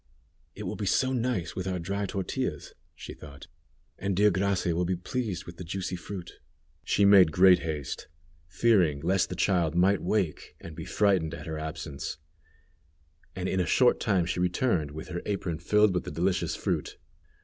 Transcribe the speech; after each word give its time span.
"It 0.55 0.63
will 0.63 0.75
be 0.75 0.87
so 0.87 1.13
nice 1.13 1.55
with 1.55 1.67
our 1.67 1.77
dry 1.77 2.07
tortillas," 2.07 2.73
she 2.95 3.13
thought; 3.13 3.45
"and 3.99 4.15
dear 4.15 4.31
Gracia 4.31 4.75
will 4.75 4.83
be 4.83 4.95
pleased 4.95 5.45
with 5.45 5.57
the 5.57 5.63
juicy 5.63 5.95
fruit." 5.95 6.39
She 6.83 7.05
made 7.05 7.31
great 7.31 7.59
haste, 7.59 8.07
fearing 8.47 9.01
lest 9.01 9.29
the 9.29 9.35
child 9.35 9.75
might 9.75 10.01
wake, 10.01 10.55
and 10.59 10.75
be 10.75 10.85
frightened 10.85 11.35
at 11.35 11.45
her 11.45 11.59
absence, 11.59 12.17
and 13.35 13.47
in 13.47 13.59
a 13.59 13.67
short 13.67 13.99
time 13.99 14.25
she 14.25 14.39
returned 14.39 14.89
with 14.89 15.09
her 15.09 15.21
apron 15.27 15.59
filled 15.59 15.93
with 15.93 16.03
the 16.03 16.09
delicious 16.09 16.55
fruit. 16.55 16.97